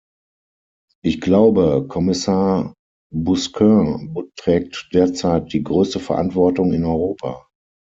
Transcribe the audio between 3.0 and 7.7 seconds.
Busquin trägt derzeit die größte Verantwortung in Europa.